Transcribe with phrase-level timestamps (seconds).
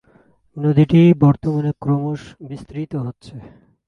[0.57, 3.33] নদীটি বর্তমানে ক্রমশ বিস্তৃত হচ্ছে।